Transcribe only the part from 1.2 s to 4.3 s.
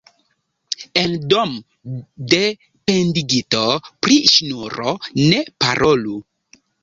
dom' de pendigito pri